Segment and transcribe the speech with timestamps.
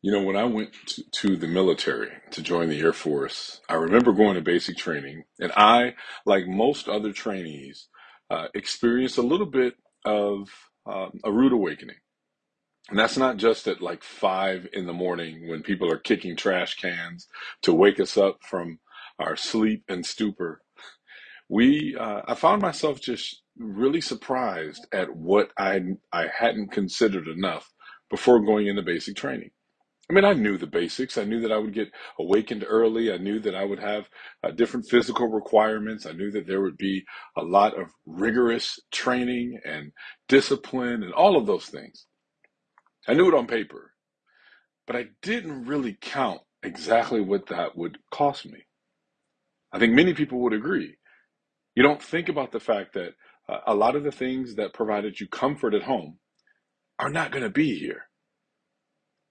[0.00, 3.74] You know, when I went to, to the military to join the Air Force, I
[3.74, 7.88] remember going to basic training, and I, like most other trainees,
[8.30, 9.74] uh, experienced a little bit
[10.04, 10.48] of
[10.86, 11.96] um, a rude awakening.
[12.90, 16.76] And that's not just at like five in the morning when people are kicking trash
[16.76, 17.26] cans
[17.62, 18.78] to wake us up from
[19.18, 20.62] our sleep and stupor.
[21.48, 25.80] We, uh, I found myself just really surprised at what I
[26.12, 27.72] I hadn't considered enough
[28.10, 29.50] before going into basic training.
[30.10, 31.18] I mean, I knew the basics.
[31.18, 33.12] I knew that I would get awakened early.
[33.12, 34.08] I knew that I would have
[34.42, 36.06] uh, different physical requirements.
[36.06, 37.04] I knew that there would be
[37.36, 39.92] a lot of rigorous training and
[40.26, 42.06] discipline and all of those things.
[43.06, 43.92] I knew it on paper,
[44.86, 48.64] but I didn't really count exactly what that would cost me.
[49.72, 50.96] I think many people would agree.
[51.74, 53.12] You don't think about the fact that
[53.46, 56.18] uh, a lot of the things that provided you comfort at home
[56.98, 58.07] are not going to be here.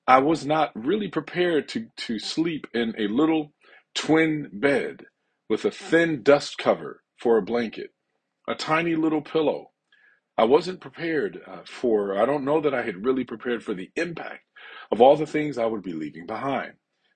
[0.07, 3.53] I was not really prepared to, to sleep in a little
[3.95, 5.05] twin bed
[5.50, 7.91] with a thin dust cover for a blanket,
[8.47, 9.72] a tiny little pillow.
[10.38, 13.91] I wasn't prepared uh, for, I don't know that I had really prepared for the
[13.95, 14.44] impact
[14.91, 16.73] of all the things I would be leaving behind,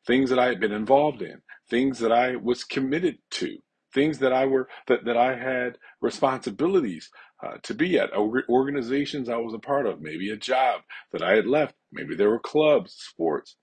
[0.08, 3.60] things that I had been involved in, things that I was committed to,
[3.94, 7.10] things that I were, that, that I had responsibilities
[7.44, 11.36] uh, to be at, organizations I was a part of, maybe a job that I
[11.36, 13.56] had left, maybe there were clubs, sports,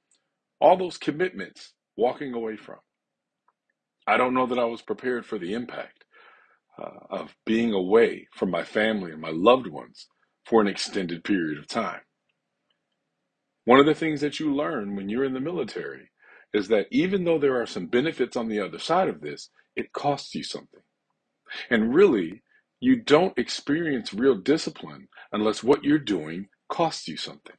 [0.60, 2.78] all those commitments walking away from.
[4.06, 6.04] I don't know that I was prepared for the impact
[6.80, 10.08] uh, of being away from my family and my loved ones
[10.46, 12.00] for an extended period of time.
[13.64, 16.10] One of the things that you learn when you're in the military
[16.54, 19.94] is that even though there are some benefits on the other side of this, it
[19.94, 20.82] costs you something.
[21.70, 22.42] And really,
[22.80, 27.56] you don't experience real discipline unless what you're doing costs you something.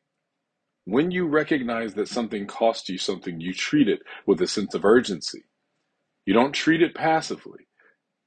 [0.85, 4.85] When you recognize that something costs you something, you treat it with a sense of
[4.85, 5.43] urgency.
[6.25, 7.67] You don't treat it passively.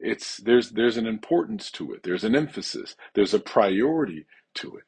[0.01, 2.03] It's there's there's an importance to it.
[2.05, 2.97] There's an emphasis.
[3.15, 4.27] There's a priority
[4.57, 4.85] to it.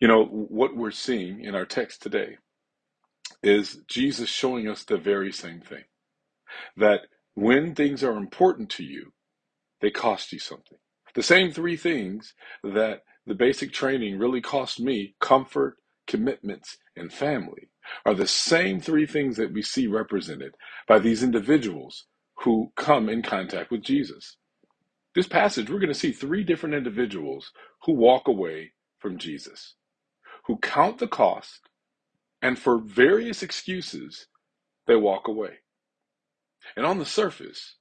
[0.00, 2.38] You know, what we're seeing in our text today
[3.42, 5.84] is Jesus showing us the very same thing.
[6.76, 7.02] That
[7.36, 9.12] when things are important to you,
[9.82, 10.78] they cost you something.
[11.14, 15.76] The same three things that the basic training really cost me comfort,
[16.06, 17.70] commitments, and family
[18.06, 20.54] are the same three things that we see represented
[20.88, 22.06] by these individuals
[22.44, 24.36] who come in contact with Jesus.
[25.14, 27.52] This passage, we're going to see three different individuals
[27.84, 29.74] who walk away from Jesus,
[30.46, 31.60] who count the cost,
[32.42, 34.28] and for various excuses,
[34.86, 35.58] they walk away.
[36.74, 37.76] And on the surface,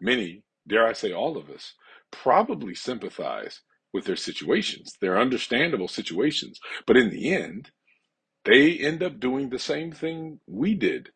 [0.00, 1.74] many dare I say all of us,
[2.10, 3.62] probably sympathize
[3.92, 6.60] with their situations, their understandable situations.
[6.86, 7.70] But in the end,
[8.44, 11.10] they end up doing the same thing we did.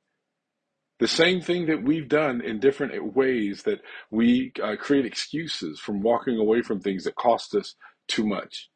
[0.99, 6.03] The same thing that we've done in different ways that we uh, create excuses from
[6.03, 7.75] walking away from things that cost us
[8.09, 8.71] too much.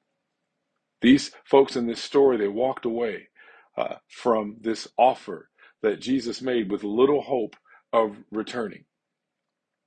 [1.03, 3.29] These folks in this story, they walked away
[3.77, 5.51] uh, from this offer
[5.83, 7.55] that Jesus made with little hope
[7.97, 8.87] of returning.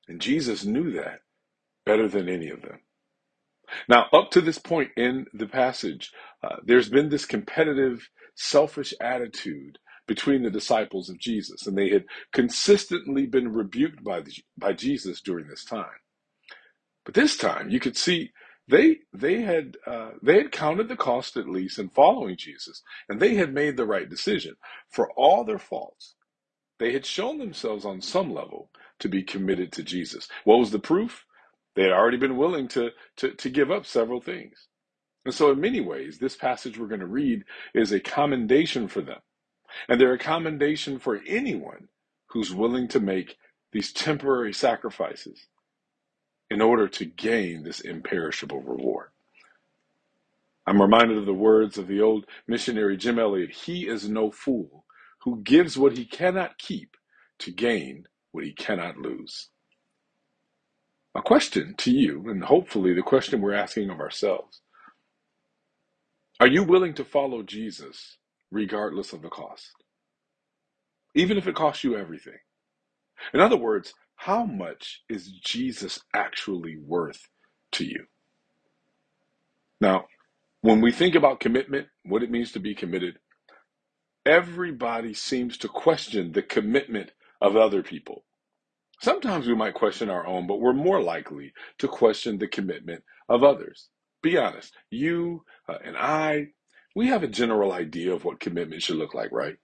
[0.09, 1.21] And Jesus knew that
[1.85, 2.79] better than any of them.
[3.89, 6.11] Now, up to this point in the passage,
[6.43, 12.05] uh, there's been this competitive, selfish attitude between the disciples of Jesus, and they had
[12.33, 15.91] consistently been rebuked by, the, by Jesus during this time.
[17.05, 18.31] But this time, you could see
[18.67, 23.19] they they had uh, they had counted the cost at least in following Jesus, and
[23.19, 24.55] they had made the right decision.
[24.91, 26.15] For all their faults,
[26.79, 30.27] they had shown themselves on some level to be committed to Jesus.
[30.45, 31.25] What was the proof?
[31.75, 34.67] They had already been willing to, to, to give up several things.
[35.25, 37.43] And so, in many ways, this passage we're going to read
[37.75, 39.19] is a commendation for them.
[39.89, 41.89] And they're a commendation for anyone
[42.29, 43.37] who's willing to make
[43.73, 45.47] these temporary sacrifices
[46.51, 49.09] in order to gain this imperishable reward.
[50.67, 54.85] I'm reminded of the words of the old missionary Jim Elliot He is no fool
[55.23, 56.97] who gives what he cannot keep
[57.39, 59.49] to gain what he cannot lose.
[61.15, 64.61] A question to you, and hopefully the question we're asking of ourselves
[66.39, 68.17] Are you willing to follow Jesus
[68.51, 69.71] regardless of the cost?
[71.15, 72.39] Even if it costs you everything.
[73.33, 77.29] In other words, how much is Jesus actually worth
[77.73, 78.05] to you?
[79.81, 80.05] Now,
[80.61, 83.19] when we think about commitment, what it means to be committed,
[84.29, 87.11] everybody seems to question the commitment
[87.41, 88.25] of other people.
[89.01, 93.43] Sometimes we might question our own, but we're more likely to question the commitment of
[93.43, 93.89] others.
[94.23, 94.73] Be honest.
[94.91, 96.49] You uh, and I,
[96.95, 99.57] We have a general idea of what commitment should look like, right?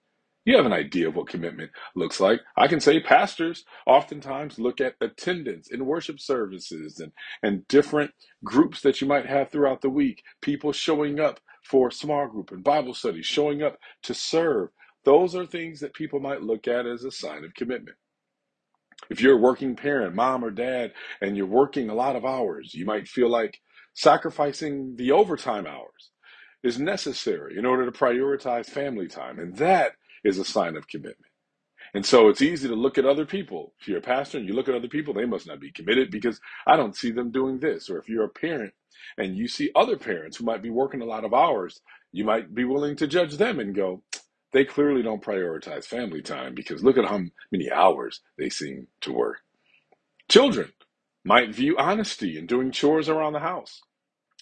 [0.44, 2.40] You have an idea of what commitment looks like.
[2.56, 8.12] I can say pastors oftentimes look at attendance in worship services and, and different
[8.44, 12.64] groups that you might have throughout the week, people showing up for small group and
[12.64, 14.70] Bible study, showing up to serve.
[15.04, 17.96] Those are things that people might look at as a sign of commitment.
[19.10, 22.74] If you're a working parent, mom or dad, and you're working a lot of hours,
[22.74, 23.60] you might feel like
[23.94, 26.10] sacrificing the overtime hours
[26.62, 29.38] is necessary in order to prioritize family time.
[29.38, 29.92] And that
[30.24, 31.18] is a sign of commitment.
[31.94, 33.74] And so it's easy to look at other people.
[33.80, 36.10] If you're a pastor and you look at other people, they must not be committed
[36.10, 37.88] because I don't see them doing this.
[37.88, 38.74] Or if you're a parent
[39.18, 41.80] and you see other parents who might be working a lot of hours,
[42.12, 44.02] you might be willing to judge them and go,
[44.52, 47.20] they clearly don't prioritize family time because look at how
[47.52, 49.38] many hours they seem to work.
[50.28, 50.72] Children
[51.24, 53.82] might view honesty and doing chores around the house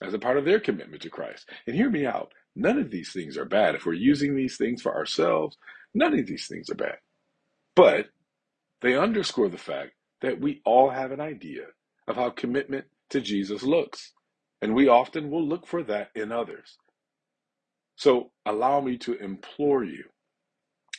[0.03, 1.49] as a part of their commitment to Christ.
[1.67, 2.33] And hear me out.
[2.55, 3.75] None of these things are bad.
[3.75, 5.57] If we're using these things for ourselves,
[5.95, 6.99] none of these things are bad.
[7.75, 8.07] But
[8.83, 11.65] they underscore the fact that we all have an idea
[12.07, 14.13] of how commitment to Jesus looks.
[14.65, 16.79] And we often will look for that in others.
[17.97, 20.05] So allow me to implore you.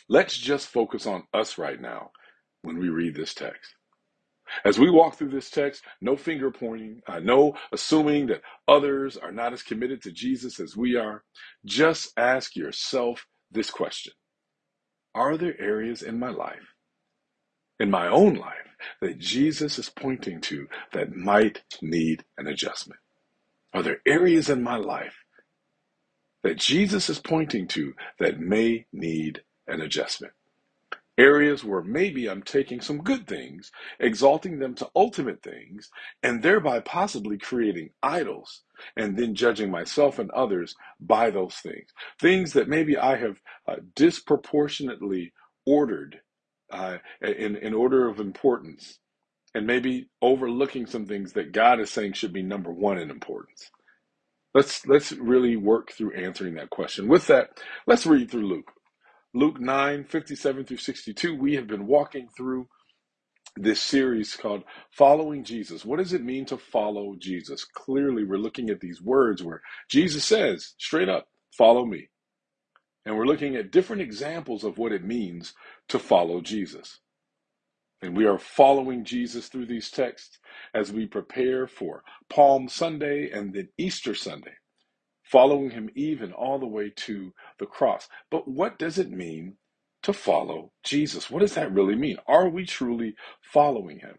[0.09, 2.11] Let's just focus on us right now
[2.63, 3.75] when we read this text.
[4.65, 9.31] As we walk through this text, no finger pointing, uh, no assuming that others are
[9.31, 11.23] not as committed to Jesus as we are.
[11.65, 14.13] Just ask yourself this question
[15.15, 16.73] Are there areas in my life,
[17.79, 18.53] in my own life,
[19.01, 22.99] that Jesus is pointing to that might need an adjustment?
[23.75, 25.17] Are there areas in my life
[26.43, 30.33] that Jesus is pointing to that may need an adjustment?
[31.19, 35.91] areas where maybe I'm taking some good things, exalting them to ultimate things,
[36.23, 38.63] and thereby possibly creating idols,
[38.97, 41.91] and then judging myself and others by those things.
[42.21, 45.33] Things that maybe I have uh, disproportionately
[45.65, 46.21] ordered
[46.71, 48.99] uh, in, in order of importance,
[49.55, 53.71] and maybe overlooking some things that God is saying should be number one in importance.
[54.53, 57.07] Let's let's really work through answering that question.
[57.07, 57.49] With that,
[57.87, 58.71] let's read through Luke.
[59.33, 62.67] Luke 9, 57 through 62, we have been walking through
[63.57, 65.85] this series called Following Jesus.
[65.85, 67.65] What does it mean to follow Jesus?
[67.65, 71.27] Clearly, we're looking at these words where Jesus says, straight up,
[71.57, 72.09] follow me.
[73.05, 75.53] And we're looking at different examples of what it means
[75.89, 76.99] to follow Jesus.
[78.05, 80.39] And we are following Jesus through these texts
[80.75, 84.53] as we prepare for Palm Sunday and then Easter Sunday
[85.23, 88.07] following him even all the way to the cross.
[88.31, 89.57] But what does it mean
[90.03, 91.29] to follow Jesus?
[91.29, 92.17] What does that really mean?
[92.27, 94.17] Are we truly following him?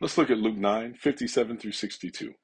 [0.00, 2.34] Let's look at Luke 9 57 through 62.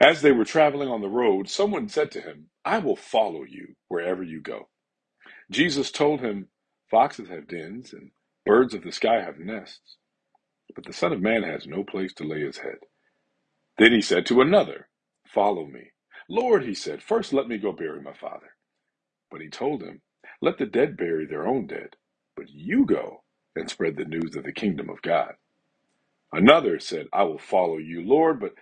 [0.00, 3.74] As they were traveling on the road, someone said to him, I will follow you
[3.88, 4.68] wherever you go.
[5.50, 6.48] Jesus told him,
[6.90, 8.10] Foxes have dens and
[8.46, 9.96] birds of the sky have nests,
[10.74, 12.78] but the Son of Man has no place to lay his head.
[13.78, 14.88] Then he said to another,
[15.28, 15.92] Follow me.
[16.30, 18.56] Lord, he said, first let me go bury my father.
[19.30, 20.02] But he told him,
[20.42, 21.96] Let the dead bury their own dead,
[22.36, 23.24] but you go
[23.56, 25.34] and spread the news of the kingdom of God.
[26.32, 28.52] Another said, I will follow you, Lord, but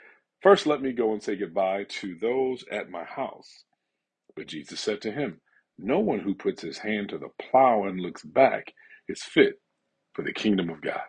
[0.43, 3.65] first let me go and say goodbye to those at my house.
[4.37, 5.41] But Jesus said to him,
[5.79, 8.73] No one who puts his hand to the plow and looks back
[9.09, 9.55] is fit
[10.15, 11.03] for the kingdom of God.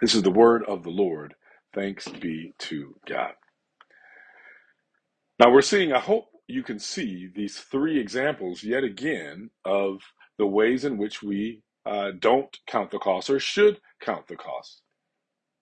[0.00, 1.34] This is the word of the Lord.
[1.74, 3.32] Thanks be to God.
[5.40, 10.00] Now we're seeing, I hope you can see these three examples yet again of
[10.38, 14.82] the ways in which we uh, don't count the cost or should count the cost.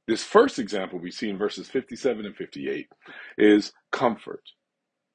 [0.09, 2.88] This first example we see in verses 57 and 58
[3.38, 4.43] is comfort.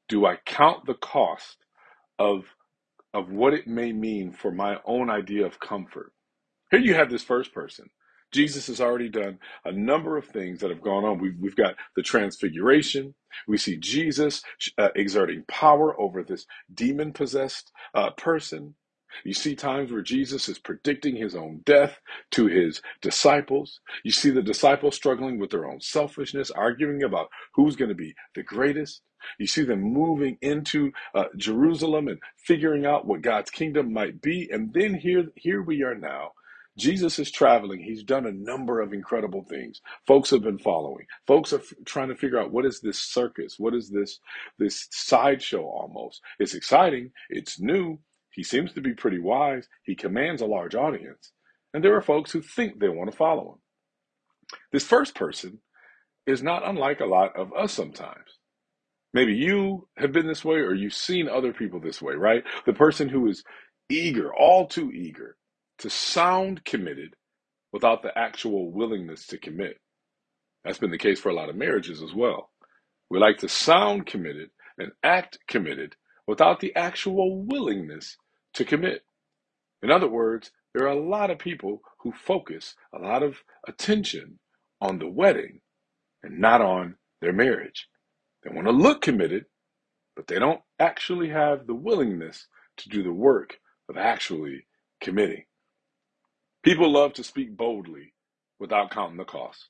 [0.10, 1.58] Do I count the cost
[2.20, 2.46] of,
[3.14, 6.14] of what it may mean for my own idea of comfort?
[6.78, 7.90] Here you have this first person
[8.34, 11.20] Jesus has already done a number of things that have gone on.
[11.20, 13.16] We've, we've got the transfiguration.
[13.48, 14.44] We see Jesus
[14.78, 18.76] uh, exerting power over this demon possessed uh, person.
[19.26, 22.00] You see times where Jesus is predicting his own death
[22.34, 23.82] to his disciples.
[24.04, 28.16] You see the disciples struggling with their own selfishness, arguing about who's going to be
[28.36, 29.02] the greatest.
[29.40, 34.50] You see them moving into uh, Jerusalem and figuring out what God's kingdom might be.
[34.54, 36.34] And then here, here we are now
[36.78, 37.82] Jesus is traveling.
[37.82, 39.82] He's done a number of incredible things.
[40.08, 41.06] Folks have been following.
[41.28, 43.56] Folks are f- trying to figure out what is this circus?
[43.60, 44.20] What is this
[44.60, 46.22] this sideshow almost?
[46.40, 47.12] It's exciting.
[47.30, 48.00] It's new.
[48.32, 49.68] He seems to be pretty wise.
[49.84, 51.32] He commands a large audience.
[51.74, 53.60] And there are folks who think they want to follow him.
[54.72, 55.60] This first person
[56.28, 58.40] is not unlike a lot of us sometimes.
[59.14, 62.44] Maybe you have been this way or you've seen other people this way, right?
[62.66, 63.44] The person who is
[63.90, 65.38] eager, all too eager
[65.80, 67.16] to sound committed
[67.72, 69.80] without the actual willingness to commit.
[70.64, 72.50] That's been the case for a lot of marriages as well.
[73.10, 75.96] We like to sound committed and act committed
[76.28, 78.18] without the actual willingness
[78.56, 79.04] to commit.
[79.84, 84.40] In other words, there are a lot of people who focus a lot of attention
[84.82, 85.62] on the wedding
[86.24, 87.88] and not on their marriage.
[88.44, 89.46] They want to look committed,
[90.16, 94.66] but they don't actually have the willingness to do the work of actually
[95.02, 95.44] committing.
[96.66, 98.14] People love to speak boldly
[98.60, 99.70] without counting the cost.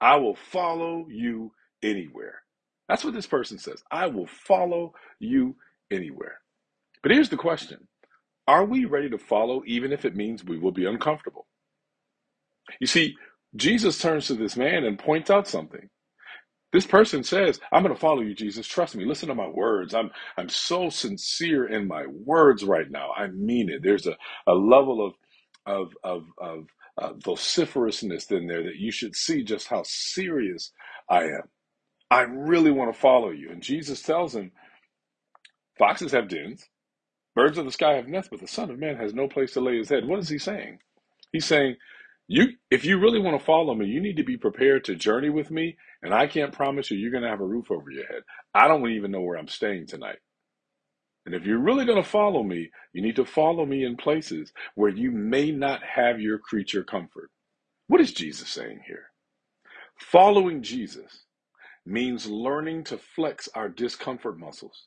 [0.00, 2.42] I will follow you anywhere.
[2.88, 3.82] That's what this person says.
[3.90, 5.56] I will follow you
[5.92, 6.38] anywhere.
[7.02, 7.88] But here's the question
[8.48, 11.46] Are we ready to follow even if it means we will be uncomfortable?
[12.80, 13.16] You see,
[13.56, 15.88] Jesus turns to this man and points out something.
[16.72, 18.66] This person says, I'm going to follow you, Jesus.
[18.66, 19.04] Trust me.
[19.06, 19.94] Listen to my words.
[19.94, 23.10] I'm, I'm so sincere in my words right now.
[23.16, 23.82] I mean it.
[23.82, 25.14] There's a, a level of,
[25.66, 26.66] of, of, of
[26.98, 30.72] uh, vociferousness in there that you should see just how serious
[31.08, 31.42] I am.
[32.10, 33.50] I really want to follow you.
[33.50, 34.52] And Jesus tells him,
[35.78, 36.68] Foxes have dens,
[37.34, 39.60] birds of the sky have nests, but the Son of Man has no place to
[39.60, 40.06] lay his head.
[40.06, 40.78] What is he saying?
[41.32, 41.76] He's saying,
[42.28, 45.30] you, if you really want to follow me, you need to be prepared to journey
[45.30, 48.06] with me, and I can't promise you you're going to have a roof over your
[48.06, 48.22] head.
[48.54, 50.18] I don't even know where I'm staying tonight.
[51.26, 54.52] And if you're really going to follow me, you need to follow me in places
[54.74, 57.30] where you may not have your creature comfort.
[57.88, 59.10] What is Jesus saying here?
[59.98, 61.24] Following Jesus
[61.86, 64.86] means learning to flex our discomfort muscles.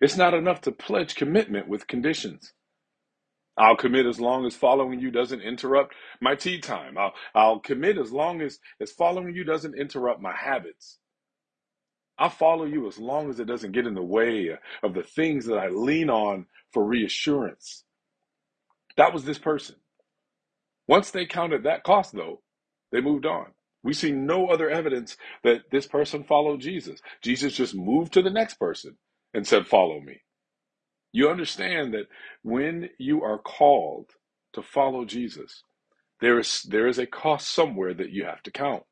[0.00, 2.52] It's not enough to pledge commitment with conditions.
[3.58, 6.98] I'll commit as long as following you doesn't interrupt my tea time.
[6.98, 10.98] I'll, I'll commit as long as, as following you doesn't interrupt my habits.
[12.18, 14.50] I'll follow you as long as it doesn't get in the way
[14.82, 17.84] of the things that I lean on for reassurance.
[18.96, 19.76] That was this person.
[20.88, 22.42] Once they counted that cost, though,
[22.92, 23.48] they moved on.
[23.84, 27.00] We see no other evidence that this person followed Jesus.
[27.22, 28.98] Jesus just moved to the next person
[29.34, 30.22] and said, Follow me.
[31.12, 32.08] You understand that
[32.42, 34.10] when you are called
[34.54, 35.62] to follow Jesus,
[36.20, 38.84] there is, there is a cost somewhere that you have to count.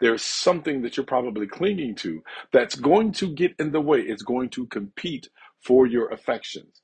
[0.00, 2.22] There's something that you're probably clinging to
[2.52, 4.00] that's going to get in the way.
[4.00, 5.28] It's going to compete
[5.62, 6.82] for your affections.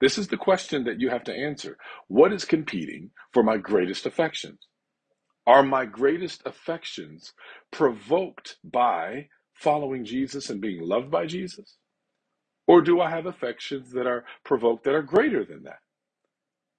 [0.00, 1.78] This is the question that you have to answer.
[2.08, 4.68] What is competing for my greatest affections?
[5.46, 7.34] Are my greatest affections
[7.72, 11.76] provoked by following Jesus and being loved by Jesus?
[12.66, 15.80] Or do I have affections that are provoked that are greater than that?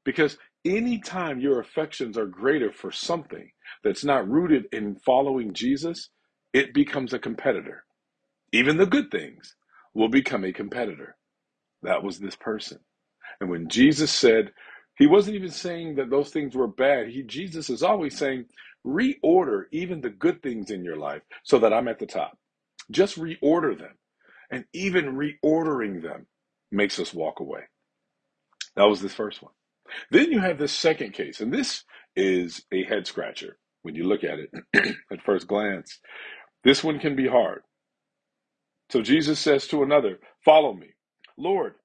[0.06, 3.52] Because anytime your affections are greater for something
[3.84, 6.10] that's not rooted in following Jesus,
[6.54, 7.84] it becomes a competitor.
[8.54, 9.56] Even the good things
[9.94, 11.18] will become a competitor.
[11.84, 12.80] That was this person.
[13.42, 14.52] And when Jesus said,
[14.98, 17.10] he wasn't even saying that those things were bad.
[17.10, 18.46] He Jesus is always saying,
[18.86, 22.38] reorder even the good things in your life so that I'm at the top.
[22.92, 23.98] Just reorder them.
[24.52, 26.28] And even reordering them
[26.72, 27.62] makes us walk away.
[28.76, 29.54] That was this first one.
[30.12, 34.24] Then you have this second case, and this is a head scratcher when you look
[34.24, 34.52] at it
[35.12, 36.00] at first glance.
[36.64, 37.64] This one can be hard.
[38.92, 40.90] So Jesus says to another, Follow me.
[41.38, 41.76] Lord,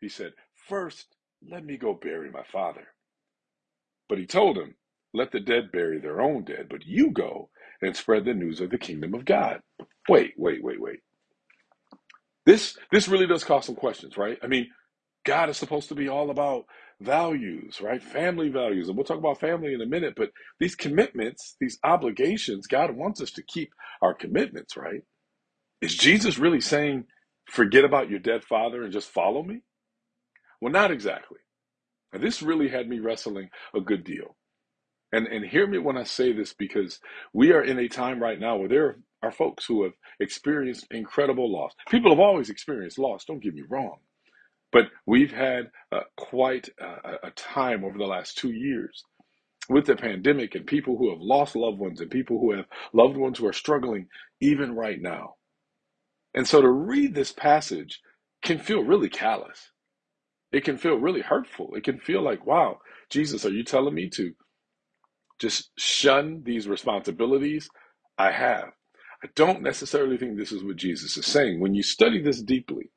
[0.00, 0.32] he said,
[0.68, 1.16] First,
[1.48, 2.88] let me go bury my father.
[4.08, 4.76] But he told him,
[5.14, 7.50] Let the dead bury their own dead, but you go
[7.82, 9.60] and spread the news of the kingdom of God.
[10.08, 11.00] Wait, wait, wait, wait.
[12.46, 14.38] This this really does cause some questions, right?
[14.42, 14.68] I mean,
[15.24, 16.64] God is supposed to be all about
[17.00, 18.02] values, right?
[18.02, 18.88] Family values.
[18.88, 23.20] And we'll talk about family in a minute, but these commitments, these obligations, God wants
[23.20, 23.72] us to keep
[24.02, 25.02] our commitments, right?
[25.82, 27.04] Is Jesus really saying,
[27.50, 29.62] forget about your dead father and just follow me?
[30.60, 31.38] Well, not exactly.
[32.12, 34.36] And this really had me wrestling a good deal.
[35.12, 37.00] And, and hear me when I say this because
[37.34, 41.52] we are in a time right now where there are folks who have experienced incredible
[41.52, 41.72] loss.
[41.90, 43.98] People have always experienced loss, don't get me wrong.
[44.74, 49.04] But we've had uh, quite a, a time over the last two years
[49.68, 53.16] with the pandemic and people who have lost loved ones and people who have loved
[53.16, 54.08] ones who are struggling
[54.40, 55.36] even right now.
[56.34, 58.00] And so to read this passage
[58.42, 59.70] can feel really callous.
[60.52, 61.74] It can feel really hurtful.
[61.76, 62.78] It can feel like, wow,
[63.10, 64.32] Jesus, are you telling me to
[65.40, 67.70] just shun these responsibilities
[68.18, 68.66] I have?
[69.22, 71.60] I don't necessarily think this is what Jesus is saying.
[71.60, 72.90] When you study this deeply,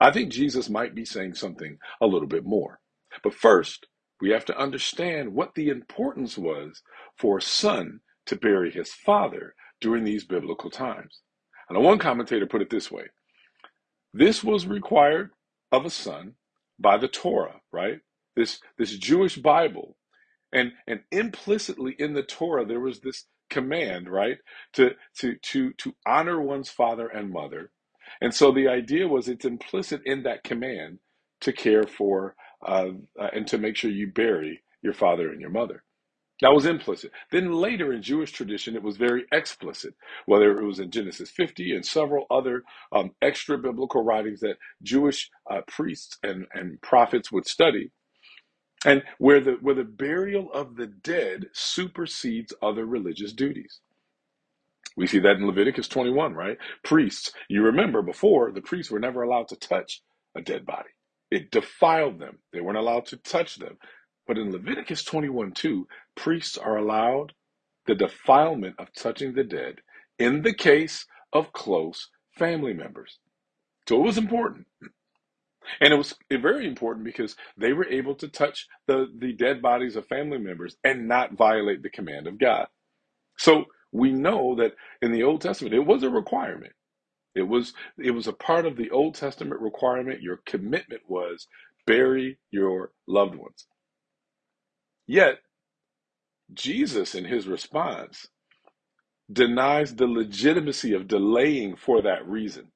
[0.00, 2.80] I think Jesus might be saying something a little bit more.
[3.22, 3.86] But first,
[4.20, 6.82] we have to understand what the importance was
[7.18, 11.20] for a son to bury his father during these biblical times.
[11.68, 13.06] And one commentator put it this way
[14.12, 15.30] this was required
[15.72, 16.34] of a son
[16.78, 18.00] by the Torah, right?
[18.36, 19.96] This, this Jewish Bible.
[20.52, 24.38] And, and implicitly in the Torah, there was this command, right?
[24.74, 27.70] To, to, to, to honor one's father and mother.
[28.20, 31.00] And so the idea was it's implicit in that command
[31.42, 32.36] to care for
[32.66, 32.88] uh,
[33.20, 35.84] uh, and to make sure you bury your father and your mother.
[36.42, 37.12] That was implicit.
[37.32, 39.94] Then later in Jewish tradition, it was very explicit,
[40.26, 45.30] whether it was in Genesis 50 and several other um, extra biblical writings that Jewish
[45.50, 47.90] uh, priests and, and prophets would study,
[48.86, 53.80] and where the, where the burial of the dead supersedes other religious duties.
[54.96, 56.58] We see that in Leviticus 21, right?
[56.84, 60.02] Priests, you remember before, the priests were never allowed to touch
[60.36, 60.90] a dead body.
[61.30, 62.38] It defiled them.
[62.52, 63.78] They weren't allowed to touch them.
[64.26, 65.86] But in Leviticus 21 2,
[66.16, 67.32] priests are allowed
[67.86, 69.76] the defilement of touching the dead
[70.18, 73.18] in the case of close family members.
[73.88, 74.66] So it was important.
[75.80, 79.96] And it was very important because they were able to touch the, the dead bodies
[79.96, 82.68] of family members and not violate the command of God.
[83.38, 86.72] So we know that in the Old Testament, it was a requirement.
[87.34, 90.22] It was it was a part of the Old Testament requirement.
[90.22, 91.48] Your commitment was
[91.86, 93.66] bury your loved ones.
[95.06, 95.38] Yet
[96.54, 98.28] Jesus, in his response,
[99.32, 102.68] denies the legitimacy of delaying for that reason.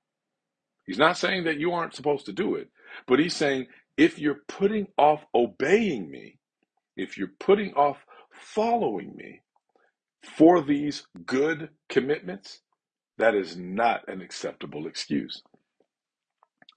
[0.86, 2.68] He's not saying that you aren't supposed to do it,
[3.06, 6.38] but he's saying if you're putting off obeying me,
[6.96, 7.98] if you're putting off
[8.32, 9.42] following me
[10.22, 12.60] for these good commitments,
[13.18, 15.42] that is not an acceptable excuse.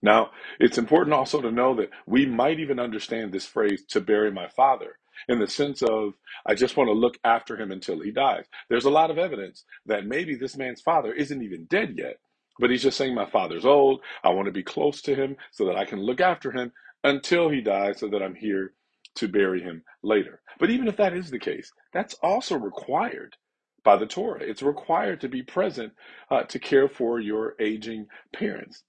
[0.02, 0.32] Now,
[0.62, 4.50] it's important also to know that we might even understand this phrase to bury my
[4.50, 4.98] father
[5.28, 6.14] in the sense of,
[6.48, 8.46] I just want to look after him until he dies.
[8.70, 12.20] There's a lot of evidence that maybe this man's father isn't even dead yet,
[12.60, 14.02] but he's just saying, My father's old.
[14.24, 16.72] I want to be close to him so that I can look after him
[17.04, 18.74] until he dies so that I'm here
[19.18, 20.42] to bury him later.
[20.60, 23.36] But even if that is the case, that's also required
[23.84, 24.42] by the Torah.
[24.44, 25.94] It's required to be present
[26.32, 28.84] uh, to care for your aging parents.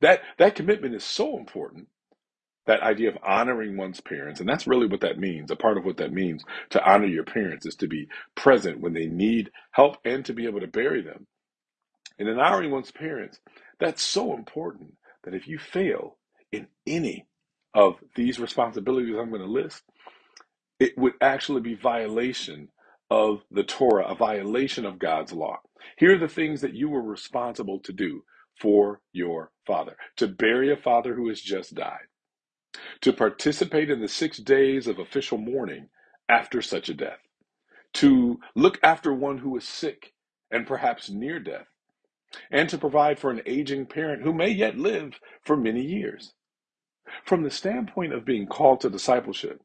[0.00, 1.88] That that commitment is so important.
[2.66, 5.50] That idea of honoring one's parents, and that's really what that means.
[5.50, 8.92] A part of what that means to honor your parents is to be present when
[8.94, 11.26] they need help and to be able to bury them.
[12.18, 13.40] And in honoring one's parents,
[13.80, 16.18] that's so important that if you fail
[16.52, 17.26] in any
[17.74, 19.82] of these responsibilities I'm going to list,
[20.80, 22.68] it would actually be violation
[23.12, 25.60] of the Torah, a violation of God's law.
[25.98, 28.24] Here are the things that you were responsible to do
[28.60, 32.08] for your father to bury a father who has just died,
[33.02, 35.88] to participate in the six days of official mourning
[36.28, 37.20] after such a death,
[37.94, 40.12] to look after one who is sick
[40.50, 41.68] and perhaps near death,
[42.50, 46.34] and to provide for an aging parent who may yet live for many years.
[47.26, 49.60] From the standpoint of being called to discipleship,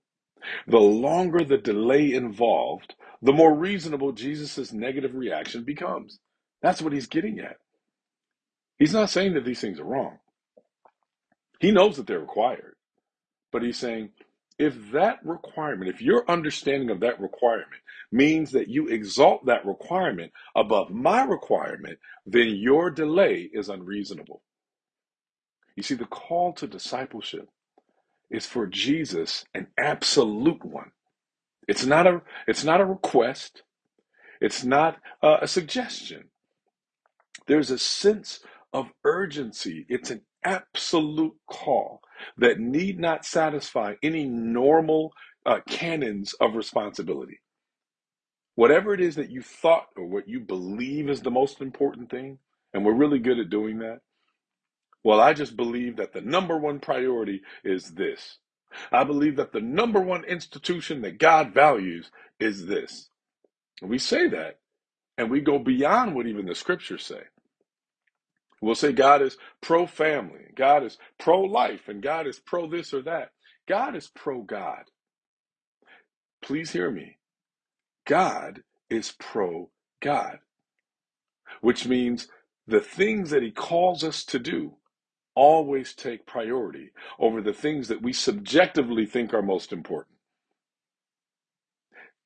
[0.68, 6.20] the longer the delay involved, the more reasonable Jesus' negative reaction becomes.
[6.62, 7.58] That's what he's getting at.
[8.80, 10.20] He's not saying that these things are wrong.
[11.60, 12.76] He knows that they're required.
[13.52, 14.12] But he's saying,
[14.60, 20.32] if that requirement, if your understanding of that requirement means that you exalt that requirement
[20.56, 24.42] above my requirement, then your delay is unreasonable.
[25.76, 27.50] You see, the call to discipleship
[28.32, 30.92] is for Jesus an absolute one.
[31.68, 33.64] It's not a it's not a request.
[34.42, 36.30] It's not a, a suggestion.
[37.48, 38.40] There's a sense
[38.74, 39.86] of urgency.
[39.90, 42.02] It's an absolute call
[42.38, 45.14] that need not satisfy any normal
[45.46, 47.40] uh, canons of responsibility.
[48.56, 52.40] Whatever it is that you thought or what you believe is the most important thing,
[52.74, 54.00] and we're really good at doing that.
[55.04, 58.40] Well, I just believe that the number one priority is this.
[58.92, 63.10] I believe that the number one institution that God values is this.
[63.82, 64.60] We say that,
[65.18, 67.24] and we go beyond what even the scriptures say.
[68.62, 72.94] We'll say God is pro family, God is pro life, and God is pro this
[72.94, 73.32] or that.
[73.68, 74.86] God is pro God.
[76.44, 77.18] Please hear me.
[78.06, 79.70] God is pro
[80.02, 80.40] God,
[81.62, 82.28] which means
[82.68, 84.78] the things that He calls us to do
[85.38, 90.18] always take priority over the things that we subjectively think are most important.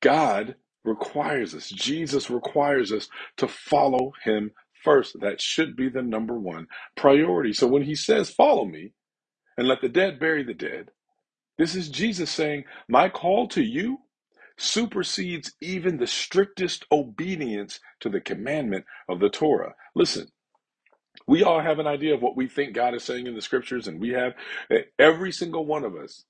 [0.02, 4.52] God requires us, Jesus requires us to follow Him
[4.84, 5.16] first.
[5.20, 7.54] That should be the number one priority.
[7.54, 8.94] So when he says, Follow me
[9.58, 10.90] and let the dead bury the dead,
[11.58, 13.98] this is Jesus saying, My call to you
[14.58, 19.74] supersedes even the strictest obedience to the commandment of the Torah.
[19.96, 20.28] Listen,
[21.26, 23.88] We all have an idea of what we think God is saying in the scriptures,
[23.88, 24.34] and we have
[24.70, 26.24] eh, every single one of us,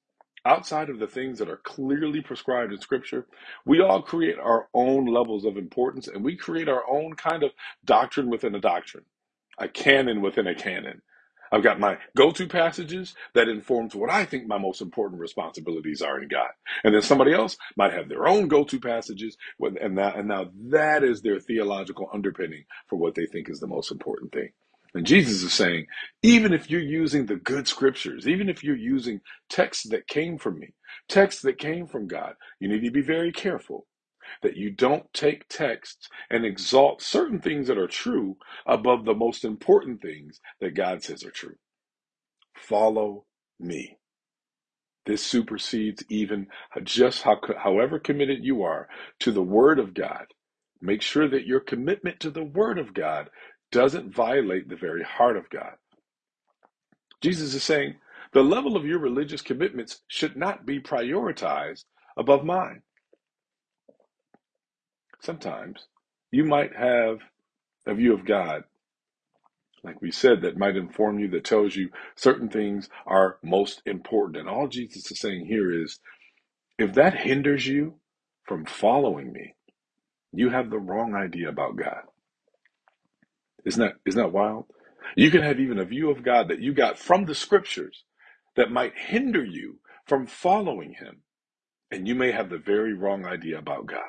[0.45, 3.27] outside of the things that are clearly prescribed in scripture,
[3.65, 7.53] we all create our own levels of importance and we create our own kind of
[7.85, 9.05] doctrine within a doctrine,
[9.59, 11.03] a canon within a canon.
[11.53, 16.21] I've got my go-to passages that informs what I think my most important responsibilities are
[16.21, 16.49] in God.
[16.83, 21.05] And then somebody else might have their own go-to passages, and that, and now that
[21.05, 24.49] is their theological underpinning for what they think is the most important thing.
[24.95, 25.87] And Jesus is saying,
[26.23, 30.59] even if you're using the good scriptures, even if you're using texts that came from
[30.59, 30.75] me,
[31.09, 33.87] texts that came from God, you need to be very careful
[34.43, 39.45] that you don't take texts and exalt certain things that are true above the most
[39.45, 41.57] important things that God says are true.
[42.57, 43.25] Follow
[43.61, 43.99] me.
[45.07, 46.49] This supersedes even
[46.85, 48.89] just how, however committed you are
[49.21, 50.27] to the Word of God.
[50.81, 53.31] Make sure that your commitment to the Word of God
[53.73, 55.75] doesn't violate the very heart of God.
[57.23, 57.97] Jesus is saying
[58.33, 61.85] the level of your religious commitments should not be prioritized
[62.17, 62.83] above mine.
[65.23, 65.87] Sometimes
[66.33, 67.19] you might have
[67.87, 68.65] a view of God,
[69.85, 74.39] like we said, that might inform you, that tells you certain things are most important.
[74.39, 76.01] And all Jesus is saying here is
[76.79, 77.97] if that hinders you
[78.47, 79.55] from following me,
[80.33, 82.03] you have the wrong idea about God.
[83.65, 84.67] Isn't that, isn't that wild?
[85.17, 88.05] You can have even a view of God that you got from the scriptures
[88.57, 91.19] that might hinder you from following him
[91.93, 94.03] and you may have the very wrong idea about God.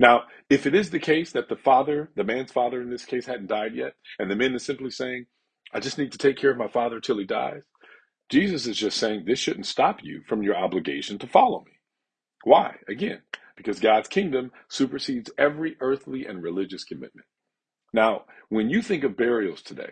[0.00, 3.26] Now, if it is the case that the father, the man's father in this case,
[3.26, 5.26] hadn't died yet, and the man is simply saying,
[5.74, 7.62] I just need to take care of my father till he dies,
[8.30, 11.72] Jesus is just saying this shouldn't stop you from your obligation to follow me.
[12.44, 12.76] Why?
[12.88, 13.22] Again,
[13.56, 17.26] because God's kingdom supersedes every earthly and religious commitment.
[17.92, 19.90] Now, when you think of burials today,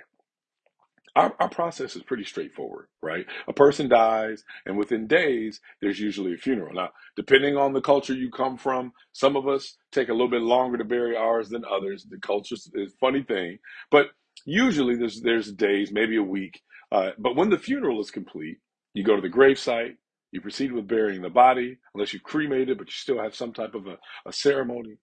[1.16, 3.26] our, our process is pretty straightforward, right?
[3.46, 6.74] A person dies, and within days, there's usually a funeral.
[6.74, 10.42] Now, depending on the culture you come from, some of us take a little bit
[10.42, 12.06] longer to bury ours than others.
[12.08, 13.58] The culture is a funny thing,
[13.90, 14.08] but
[14.44, 16.60] usually there's there's days, maybe a week.
[16.90, 18.58] Uh, but when the funeral is complete,
[18.94, 19.96] you go to the gravesite.
[20.32, 23.74] You proceed with burying the body, unless you've cremated, but you still have some type
[23.76, 24.96] of a, a ceremony.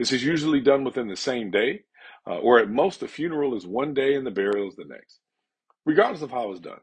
[0.00, 1.82] This is usually done within the same day,
[2.28, 5.20] uh, or at most, the funeral is one day and the burial is the next
[5.86, 6.80] regardless of how it's done.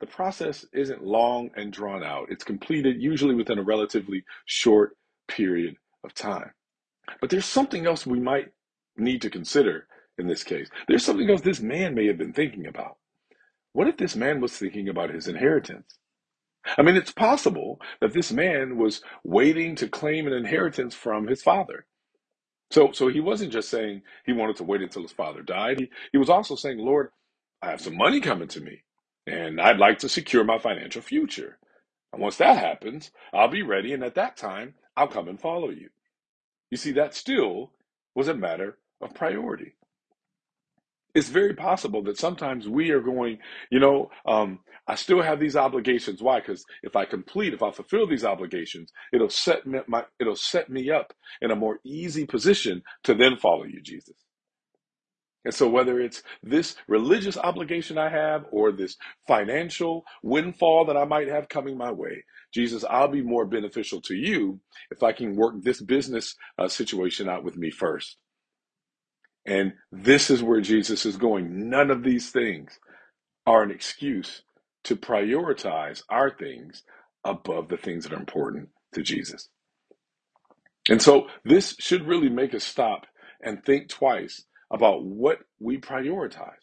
[0.00, 2.28] The process isn't long and drawn out.
[2.30, 4.96] It's completed usually within a relatively short
[5.28, 6.52] period of time.
[7.20, 8.48] But there's something else we might
[8.96, 9.86] need to consider
[10.18, 10.68] in this case.
[10.88, 12.98] There's something else this man may have been thinking about.
[13.72, 15.98] What if this man was thinking about his inheritance?
[16.78, 21.42] I mean, it's possible that this man was waiting to claim an inheritance from his
[21.42, 21.86] father.
[22.72, 25.80] So, so he wasn't just saying he wanted to wait until his father died.
[25.80, 27.10] He, he was also saying, Lord,
[27.62, 28.84] I have some money coming to me,
[29.28, 31.58] and I'd like to secure my financial future.
[32.12, 35.70] And once that happens, I'll be ready, and at that time, I'll come and follow
[35.70, 35.90] you.
[36.70, 37.72] You see, that still
[38.14, 39.74] was a matter of priority.
[41.14, 43.38] It's very possible that sometimes we are going,
[43.70, 46.22] you know, um, I still have these obligations.
[46.22, 46.40] Why?
[46.40, 50.70] Because if I complete, if I fulfill these obligations, it'll set me my, it'll set
[50.70, 54.16] me up in a more easy position to then follow you, Jesus.
[55.44, 58.96] And so, whether it's this religious obligation I have or this
[59.28, 64.14] financial windfall that I might have coming my way, Jesus, I'll be more beneficial to
[64.14, 64.60] you
[64.92, 68.18] if I can work this business uh, situation out with me first.
[69.46, 71.70] And this is where Jesus is going.
[71.70, 72.78] None of these things
[73.46, 74.42] are an excuse
[74.84, 76.84] to prioritize our things
[77.24, 79.48] above the things that are important to Jesus.
[80.90, 83.06] And so, this should really make us stop
[83.42, 86.56] and think twice about what we prioritize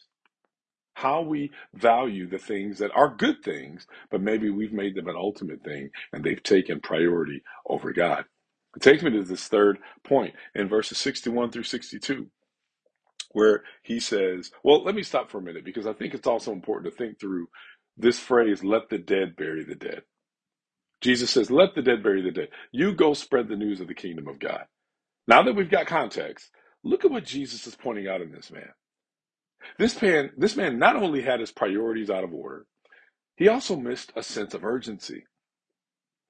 [0.94, 5.16] how we value the things that are good things, but maybe we've made them an
[5.16, 8.24] ultimate thing and they've taken priority over God.
[8.76, 12.28] It takes me to this third point in verses 61 through 62,
[13.32, 16.52] where he says, Well, let me stop for a minute because I think it's also
[16.52, 17.48] important to think through
[17.96, 20.02] this phrase, let the dead bury the dead.
[21.00, 22.48] Jesus says, Let the dead bury the dead.
[22.72, 24.64] You go spread the news of the kingdom of God.
[25.28, 26.50] Now that we've got context,
[26.84, 28.70] look at what Jesus is pointing out in this man.
[29.78, 32.66] This man, this man not only had his priorities out of order,
[33.36, 35.24] he also missed a sense of urgency.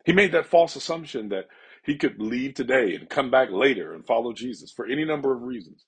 [0.05, 1.47] He made that false assumption that
[1.85, 5.43] he could leave today and come back later and follow Jesus for any number of
[5.43, 5.85] reasons.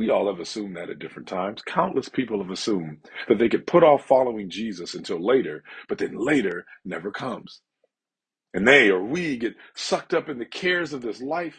[0.00, 1.62] We all have assumed that at different times.
[1.66, 6.16] Countless people have assumed that they could put off following Jesus until later, but then
[6.18, 7.62] later never comes.
[8.54, 11.58] And they or we get sucked up in the cares of this life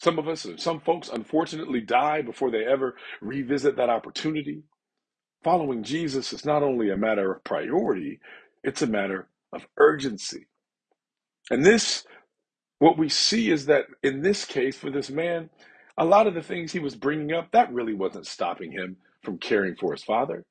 [0.00, 4.64] Some of us, some folks, unfortunately, die before they ever revisit that opportunity.
[5.44, 8.20] Following Jesus is not only a matter of priority,
[8.64, 10.48] it's a matter of urgency.
[11.50, 12.04] And this,
[12.80, 15.50] what we see is that in this case, for this man,
[15.98, 19.38] a lot of the things he was bringing up, that really wasn't stopping him from
[19.38, 20.44] caring for his father.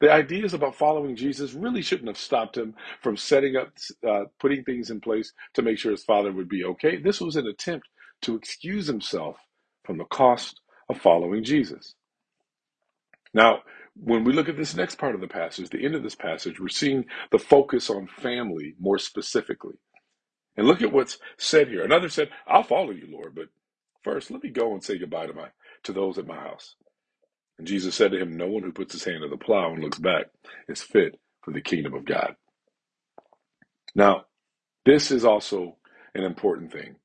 [0.00, 3.72] The ideas about following Jesus really shouldn't have stopped him from setting up,
[4.06, 6.96] uh, putting things in place to make sure his father would be okay.
[6.98, 7.88] This was an attempt
[8.22, 9.36] to excuse himself
[9.84, 11.94] from the cost of following Jesus.
[13.34, 13.60] Now,
[13.96, 16.60] when we look at this next part of the passage, the end of this passage,
[16.60, 19.76] we're seeing the focus on family more specifically.
[20.56, 21.84] And look at what's said here.
[21.84, 23.48] Another said, I'll follow you, Lord, but
[24.06, 25.48] first let me go and say goodbye to my
[25.84, 26.76] to those at my house.
[27.58, 29.82] And Jesus said to him, No one who puts his hand to the plow and
[29.82, 30.26] looks back
[30.68, 32.36] is fit for the kingdom of God.
[33.94, 34.26] Now,
[34.86, 35.78] this is also
[36.14, 36.96] an important thing.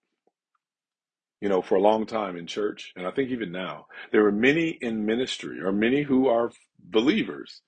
[1.41, 4.31] You know, for a long time in church, and I think even now, there are
[4.31, 7.61] many in ministry, or many who are believers,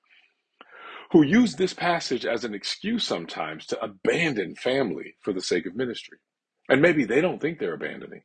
[1.12, 5.76] who use this passage as an excuse sometimes to abandon family for the sake of
[5.76, 6.20] ministry.
[6.70, 8.24] And maybe they don't think they're abandoning.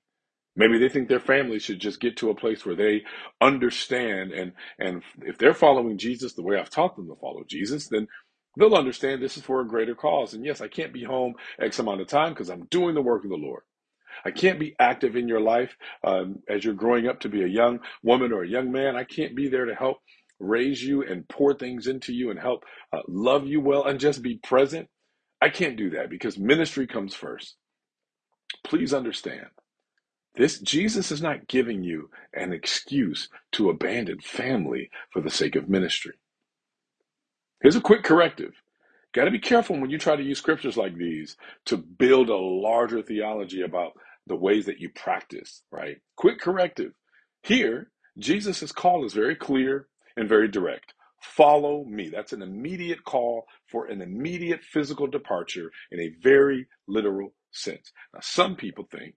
[0.59, 3.05] Maybe they think their family should just get to a place where they
[3.43, 7.89] understand and and if they're following Jesus the way I've taught them to follow Jesus,
[7.89, 8.09] then
[8.59, 10.35] they'll understand this is for a greater cause.
[10.35, 13.25] And yes, I can't be home X amount of time because I'm doing the work
[13.25, 13.65] of the Lord.
[14.27, 17.49] I can't be active in your life um, as you're growing up to be a
[17.49, 18.97] young woman or a young man.
[18.97, 19.99] I can't be there to help
[20.41, 24.23] raise you and pour things into you and help uh, love you well and just
[24.23, 24.89] be present.
[25.43, 27.57] I can't do that because ministry comes first.
[28.65, 29.49] Please understand.
[30.39, 35.69] This Jesus is not giving you an excuse to abandon family for the sake of
[35.71, 36.15] ministry.
[37.63, 38.55] Here's a quick corrective.
[39.15, 42.37] Got to be careful when you try to use scriptures like these to build a
[42.37, 43.95] larger theology about
[44.29, 45.99] the ways that you practice, right?
[46.17, 46.93] Quick corrective.
[47.43, 50.95] Here, Jesus' call is very clear and very direct.
[51.23, 52.11] Follow me.
[52.11, 57.93] That's an immediate call for an immediate physical departure in a very literal sense.
[58.15, 59.17] Now, some people think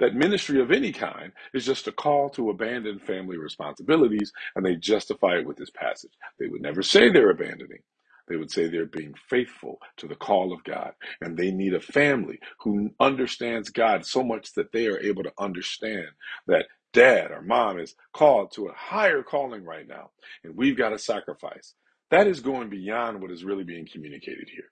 [0.00, 4.76] that ministry of any kind is just a call to abandon family responsibilities, and they
[4.76, 6.12] justify it with this passage.
[6.38, 7.82] They would never say they're abandoning.
[8.28, 11.80] They would say they're being faithful to the call of God, and they need a
[11.80, 16.08] family who understands God so much that they are able to understand
[16.46, 20.10] that dad or mom is called to a higher calling right now,
[20.44, 21.74] and we've got to sacrifice.
[22.10, 24.70] That is going beyond what is really being communicated here.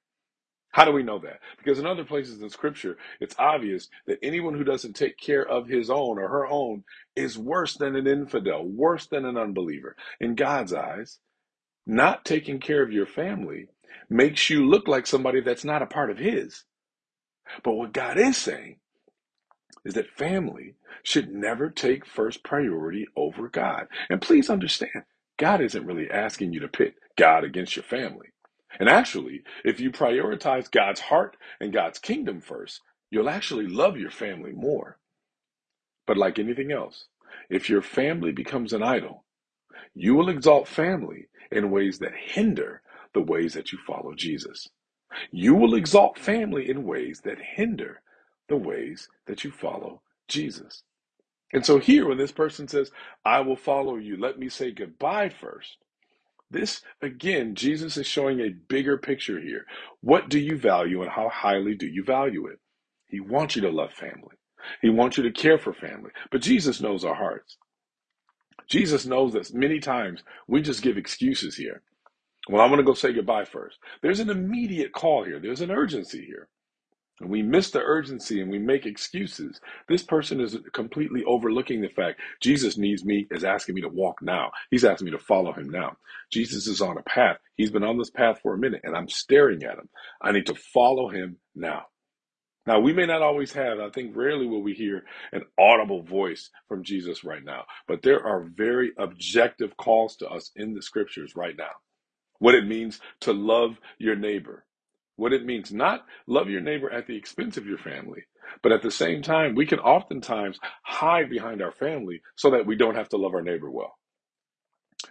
[0.76, 1.40] How do we know that?
[1.58, 5.68] Because in other places in Scripture, it's obvious that anyone who doesn't take care of
[5.68, 6.84] his own or her own
[7.16, 9.96] is worse than an infidel, worse than an unbeliever.
[10.20, 11.20] In God's eyes,
[11.86, 13.68] not taking care of your family
[14.10, 16.64] makes you look like somebody that's not a part of His.
[17.64, 18.78] But what God is saying
[19.84, 23.88] is that family should never take first priority over God.
[24.10, 25.04] And please understand,
[25.38, 28.28] God isn't really asking you to pit God against your family.
[28.80, 34.10] And actually, if you prioritize God's heart and God's kingdom first, you'll actually love your
[34.10, 34.98] family more.
[36.06, 37.06] But like anything else,
[37.50, 39.24] if your family becomes an idol,
[39.94, 42.82] you will exalt family in ways that hinder
[43.14, 44.68] the ways that you follow Jesus.
[45.32, 48.02] You will exalt family in ways that hinder
[48.48, 50.82] the ways that you follow Jesus.
[51.52, 52.90] And so here, when this person says,
[53.24, 55.78] I will follow you, let me say goodbye first.
[56.50, 59.66] This, again, Jesus is showing a bigger picture here.
[60.00, 62.60] What do you value and how highly do you value it?
[63.06, 64.36] He wants you to love family.
[64.82, 66.10] He wants you to care for family.
[66.30, 67.58] But Jesus knows our hearts.
[68.68, 71.82] Jesus knows that many times we just give excuses here.
[72.48, 73.78] Well, I'm going to go say goodbye first.
[74.02, 75.40] There's an immediate call here.
[75.40, 76.48] There's an urgency here.
[77.20, 79.60] And we miss the urgency and we make excuses.
[79.88, 84.22] This person is completely overlooking the fact Jesus needs me, is asking me to walk
[84.22, 84.50] now.
[84.70, 85.96] He's asking me to follow him now.
[86.30, 87.38] Jesus is on a path.
[87.56, 89.88] He's been on this path for a minute and I'm staring at him.
[90.20, 91.84] I need to follow him now.
[92.66, 96.50] Now, we may not always have, I think rarely will we hear an audible voice
[96.68, 101.34] from Jesus right now, but there are very objective calls to us in the scriptures
[101.36, 101.70] right now.
[102.40, 104.64] What it means to love your neighbor,
[105.16, 108.24] what it means not love your neighbor at the expense of your family,
[108.62, 112.76] but at the same time, we can oftentimes hide behind our family so that we
[112.76, 113.96] don't have to love our neighbor well.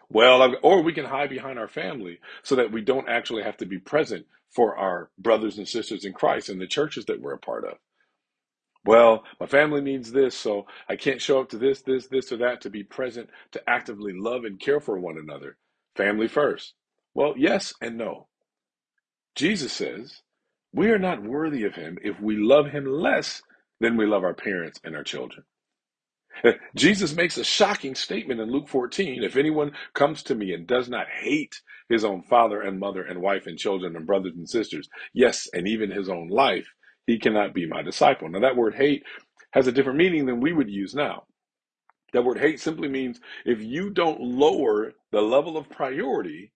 [0.09, 3.65] Well, or we can hide behind our family so that we don't actually have to
[3.65, 7.39] be present for our brothers and sisters in Christ and the churches that we're a
[7.39, 7.77] part of.
[8.85, 12.37] Well, my family needs this, so I can't show up to this, this, this, or
[12.37, 15.57] that to be present, to actively love and care for one another.
[15.95, 16.75] Family first.
[17.15, 18.27] Well, yes and no.
[19.35, 20.21] Jesus says
[20.73, 23.43] we are not worthy of him if we love him less
[23.81, 25.43] than we love our parents and our children.
[26.75, 30.89] Jesus makes a shocking statement in Luke 14 if anyone comes to me and does
[30.89, 34.89] not hate his own father and mother and wife and children and brothers and sisters,
[35.13, 36.67] yes, and even his own life,
[37.07, 38.29] he cannot be my disciple.
[38.29, 39.03] Now, that word hate
[39.53, 41.25] has a different meaning than we would use now.
[42.13, 46.51] That word hate simply means if you don't lower the level of priority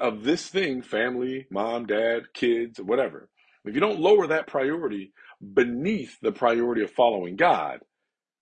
[0.00, 3.28] of this thing family, mom, dad, kids, whatever
[3.66, 5.12] if you don't lower that priority
[5.54, 7.80] beneath the priority of following God,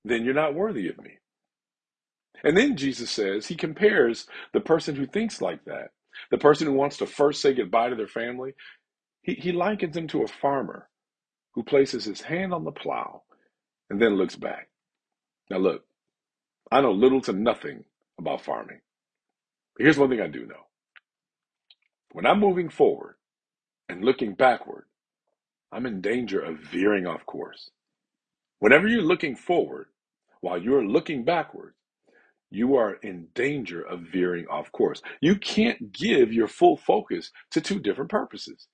[0.05, 1.12] then you're not worthy of me.
[2.44, 5.88] And then Jesus says, he compares the person who thinks like that,
[6.31, 8.55] the person who wants to first say goodbye to their family,
[9.23, 10.88] he, he likens them to a farmer
[11.55, 13.23] who places his hand on the plow
[13.90, 14.68] and then looks back.
[15.51, 15.85] Now, look,
[16.70, 17.85] I know little to nothing
[18.18, 18.81] about farming.
[19.79, 20.74] Here's one thing I do know
[22.14, 23.16] when I'm moving forward
[23.88, 24.85] and looking backward,
[25.72, 27.70] I'm in danger of veering off course.
[28.61, 29.87] Whenever you're looking forward
[30.40, 31.74] while you're looking backward,
[32.50, 35.03] you are in danger of veering off course.
[35.20, 38.68] You can't give your full focus to two different purposes.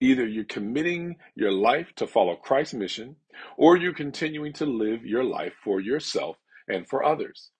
[0.00, 3.16] Either you're committing your life to follow Christ's mission,
[3.56, 6.36] or you're continuing to live your life for yourself
[6.68, 7.50] and for others.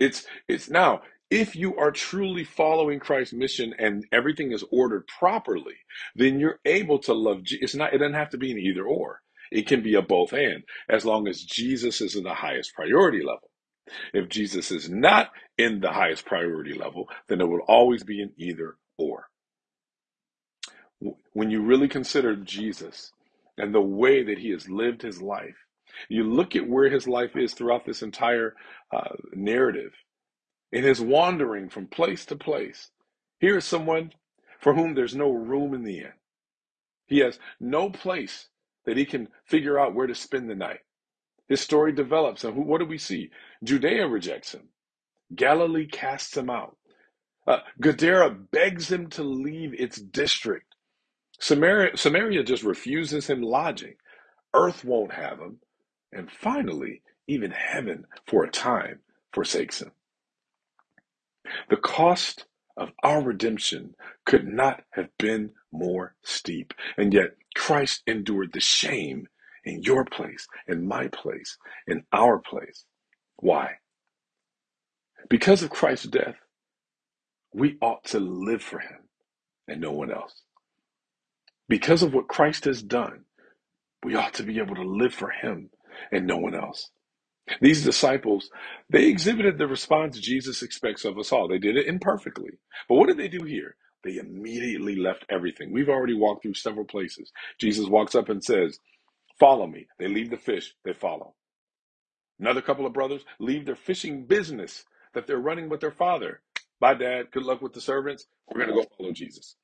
[0.00, 5.76] It's it's now if you are truly following Christ's mission and everything is ordered properly,
[6.16, 7.42] then you're able to love.
[7.44, 7.94] It's not.
[7.94, 9.20] It doesn't have to be an either or.
[9.52, 13.20] It can be a both and, as long as Jesus is in the highest priority
[13.20, 13.50] level.
[14.12, 18.32] If Jesus is not in the highest priority level, then it will always be an
[18.36, 19.28] either or.
[21.32, 23.12] When you really consider Jesus
[23.56, 25.56] and the way that he has lived his life,
[26.08, 28.54] you look at where his life is throughout this entire
[28.92, 29.92] uh, narrative
[30.72, 32.90] in his wandering from place to place.
[33.38, 34.12] Here is someone
[34.60, 36.12] for whom there's no room in the inn.
[37.06, 38.48] He has no place
[38.86, 40.80] that he can figure out where to spend the night.
[41.48, 43.30] His story develops, and what do we see?
[43.64, 44.68] Judea rejects him.
[45.34, 46.76] Galilee casts him out.
[47.46, 50.74] Uh, Gadara begs him to leave its district.
[51.40, 53.94] Samaria, Samaria just refuses him lodging.
[54.54, 55.58] Earth won't have him.
[56.12, 59.00] And finally, even heaven, for a time,
[59.32, 59.92] forsakes him.
[61.68, 63.94] The cost of our redemption
[64.26, 66.74] could not have been more steep.
[66.96, 69.28] And yet, Christ endured the shame
[69.64, 72.84] in your place, in my place, in our place.
[73.36, 73.74] Why?
[75.28, 76.36] Because of Christ's death,
[77.52, 79.08] we ought to live for him
[79.68, 80.42] and no one else.
[81.68, 83.24] Because of what Christ has done,
[84.04, 85.70] we ought to be able to live for him
[86.10, 86.90] and no one else.
[87.60, 88.50] These disciples,
[88.90, 91.48] they exhibited the response Jesus expects of us all.
[91.48, 92.52] They did it imperfectly.
[92.88, 93.76] But what did they do here?
[94.04, 95.72] They immediately left everything.
[95.72, 97.32] We've already walked through several places.
[97.60, 98.78] Jesus walks up and says,
[99.40, 99.86] Follow me.
[99.98, 101.34] They leave the fish, they follow.
[102.40, 104.84] Another couple of brothers leave their fishing business
[105.14, 106.42] that they're running with their father.
[106.80, 107.32] Bye, dad.
[107.32, 108.26] Good luck with the servants.
[108.48, 109.56] We're going to go follow Jesus.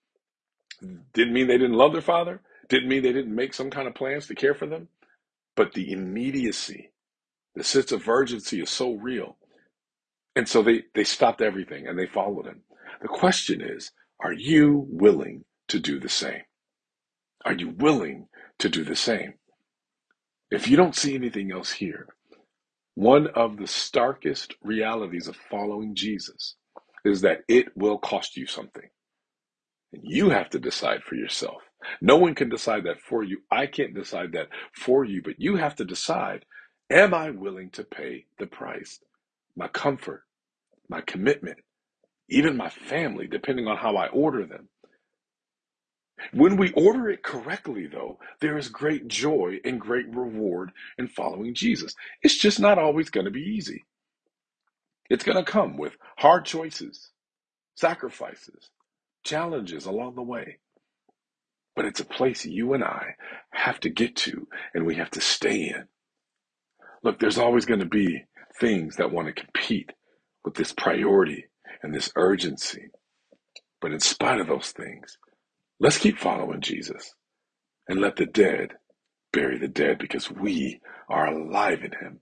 [1.14, 2.42] Didn't mean they didn't love their father.
[2.68, 4.88] Didn't mean they didn't make some kind of plans to care for them.
[5.57, 6.90] But the immediacy
[7.57, 9.38] the sense of urgency is so real.
[10.37, 12.62] And so they, they stopped everything and they followed him.
[13.03, 16.42] The question is, are you willing to do the same?
[17.45, 19.35] Are you willing to do the same?
[20.51, 22.09] If you don't see anything else here,
[22.95, 26.57] one of the starkest realities of following Jesus
[27.05, 28.88] is that it will cost you something.
[29.92, 31.62] And you have to decide for yourself.
[32.01, 33.38] No one can decide that for you.
[33.51, 36.45] I can't decide that for you, but you have to decide
[36.90, 39.01] Am I willing to pay the price?
[39.57, 40.25] My comfort,
[40.88, 41.59] my commitment,
[42.31, 44.68] even my family, depending on how I order them.
[46.33, 51.55] When we order it correctly, though, there is great joy and great reward in following
[51.55, 51.94] Jesus.
[52.22, 53.85] It's just not always going to be easy.
[55.11, 57.11] It's going to come with hard choices,
[57.77, 58.70] sacrifices,
[59.25, 60.59] challenges along the way.
[61.77, 63.16] But it's a place you and I
[63.53, 65.96] have to get to and we have to stay in.
[67.05, 68.25] Look, there's always going to be
[68.61, 69.91] things that want to compete
[70.45, 71.47] with this priority
[71.83, 72.89] and this urgency.
[73.81, 75.18] But in spite of those things,
[75.81, 77.14] let's keep following Jesus
[77.89, 78.75] and let the dead
[79.33, 82.20] bury the dead because we are alive in him.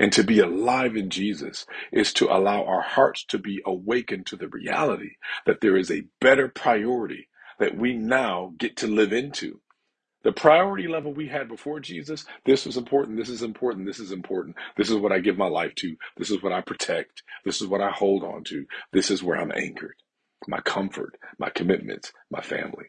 [0.00, 4.36] And to be alive in Jesus is to allow our hearts to be awakened to
[4.36, 5.12] the reality
[5.46, 7.28] that there is a better priority
[7.60, 9.60] that we now get to live into.
[10.24, 14.12] The priority level we had before Jesus, this was important, this is important, this is
[14.12, 14.56] important.
[14.76, 15.96] This is what I give my life to.
[16.18, 17.24] This is what I protect.
[17.46, 18.66] This is what I hold on to.
[18.92, 19.96] This is where I'm anchored.
[20.48, 22.86] My comfort, my commitments, my family.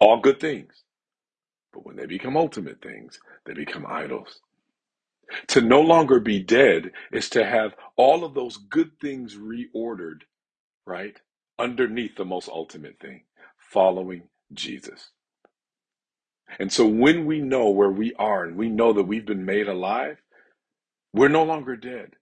[0.00, 0.84] All good things.
[1.72, 4.40] But when they become ultimate things, they become idols.
[5.48, 10.22] To no longer be dead is to have all of those good things reordered,
[10.86, 11.20] right?
[11.58, 13.24] Underneath the most ultimate thing,
[13.58, 15.10] following Jesus.
[16.58, 19.68] And so when we know where we are and we know that we've been made
[19.68, 20.18] alive,
[21.14, 22.14] we're no longer dead.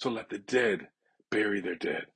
[0.00, 0.88] So let the dead
[1.30, 2.06] bury their dead.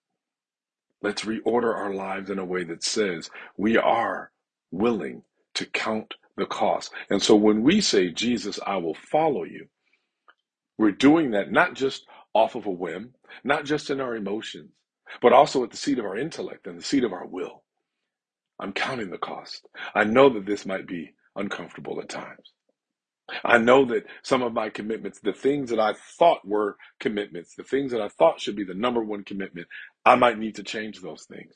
[1.02, 4.32] Let's reorder our lives in a way that says we are
[4.72, 5.22] willing
[5.54, 6.92] to count the cost.
[7.10, 9.68] And so when we say, Jesus, I will follow you,
[10.78, 14.72] we're doing that not just off of a whim, not just in our emotions,
[15.22, 17.62] but also at the seat of our intellect and the seat of our will.
[18.60, 19.66] I'm counting the cost.
[19.94, 22.52] I know that this might be uncomfortable at times.
[23.44, 27.64] I know that some of my commitments, the things that I thought were commitments, the
[27.64, 29.68] things that I thought should be the number one commitment,
[30.04, 31.54] I might need to change those things.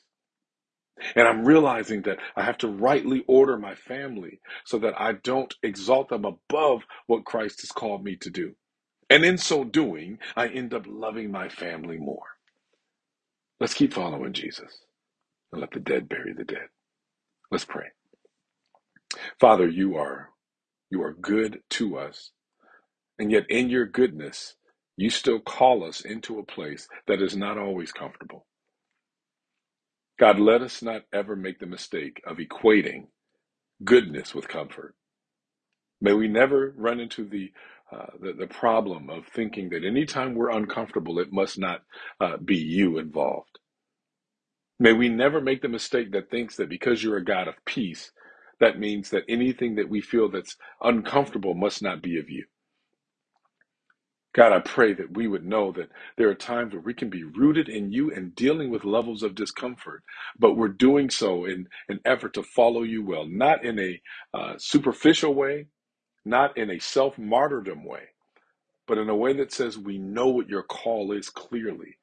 [1.15, 5.53] And I'm realizing that I have to rightly order my family so that I don't
[5.63, 8.55] exalt them above what Christ has called me to do.
[9.09, 12.25] And in so doing, I end up loving my family more.
[13.59, 14.79] Let's keep following Jesus
[15.51, 16.67] and let the dead bury the dead.
[17.51, 17.87] Let's pray.
[19.39, 20.29] Father, you are
[20.91, 22.31] you are good to us.
[23.19, 24.55] And yet in your goodness,
[24.97, 28.47] you still call us into a place that is not always comfortable.
[30.19, 33.07] God, let us not ever make the mistake of equating
[33.83, 34.95] goodness with comfort.
[36.01, 37.51] May we never run into the,
[37.91, 41.81] uh, the, the problem of thinking that anytime we're uncomfortable, it must not
[42.21, 43.59] uh, be you involved.
[44.79, 48.11] May we never make the mistake that thinks that because you're a God of peace,
[48.59, 52.45] that means that anything that we feel that's uncomfortable must not be of you.
[54.33, 57.23] God, I pray that we would know that there are times where we can be
[57.23, 60.03] rooted in you and dealing with levels of discomfort,
[60.39, 64.01] but we're doing so in an effort to follow you well, not in a
[64.33, 65.67] uh, superficial way,
[66.25, 68.03] not in a self martyrdom way,
[68.87, 71.97] but in a way that says we know what your call is clearly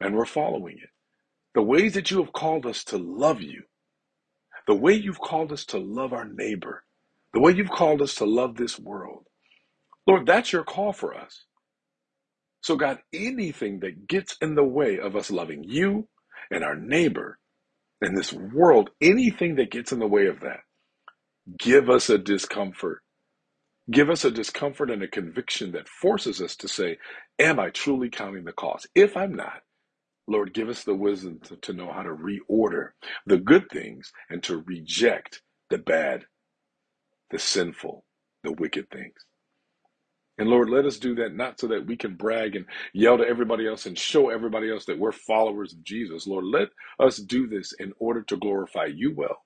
[0.00, 0.90] and we're following it.
[1.54, 3.64] The ways that you have called us to love you,
[4.68, 6.84] the way you've called us to love our neighbor,
[7.34, 9.26] the way you've called us to love this world.
[10.06, 11.44] Lord, that's your call for us.
[12.62, 16.08] So, God, anything that gets in the way of us loving you
[16.50, 17.38] and our neighbor
[18.00, 20.60] and this world, anything that gets in the way of that,
[21.58, 23.02] give us a discomfort.
[23.90, 26.98] Give us a discomfort and a conviction that forces us to say,
[27.38, 28.88] Am I truly counting the cost?
[28.94, 29.62] If I'm not,
[30.32, 32.90] Lord, give us the wisdom to, to know how to reorder
[33.26, 36.26] the good things and to reject the bad,
[37.30, 38.04] the sinful,
[38.44, 39.14] the wicked things.
[40.38, 43.24] And Lord, let us do that not so that we can brag and yell to
[43.26, 46.26] everybody else and show everybody else that we're followers of Jesus.
[46.26, 46.68] Lord, let
[46.98, 49.38] us do this in order to glorify you well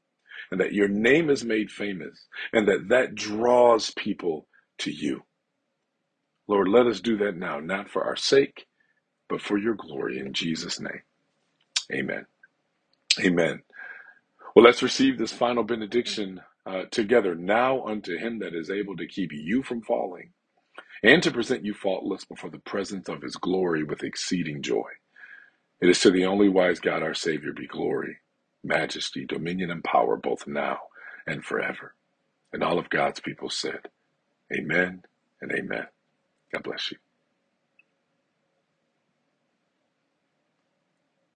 [0.53, 4.49] and that your name is made famous and that that draws people
[4.81, 5.23] to you.
[6.49, 8.67] Lord, let us do that now, not for our sake,
[9.29, 11.03] but for your glory in Jesus' name.
[11.93, 12.27] Amen.
[13.25, 13.63] Amen.
[14.57, 17.35] Well, let's receive this final benediction uh, together.
[17.35, 20.33] Now unto him that is able to keep you from falling
[21.03, 24.91] and to present you faultless before the presence of his glory with exceeding joy.
[25.81, 28.19] It is to the only wise God, our Savior, be glory,
[28.65, 30.79] majesty, dominion, and power both now
[31.27, 31.95] and forever.
[32.53, 33.89] And all of God's people said,
[34.55, 35.05] Amen
[35.43, 35.87] and amen.
[36.53, 36.99] God bless you.